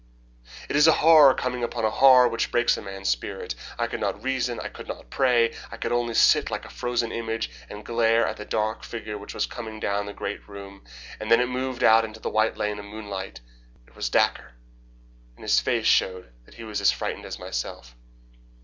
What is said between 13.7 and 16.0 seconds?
more. It was Dacre, and his face